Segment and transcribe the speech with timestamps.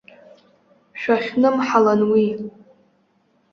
[0.99, 2.27] Шәахьнымҳалан уи!